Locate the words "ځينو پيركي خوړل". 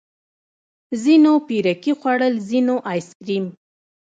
1.03-2.33